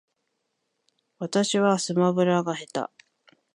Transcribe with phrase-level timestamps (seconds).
[1.19, 3.05] 私はスマブラが下手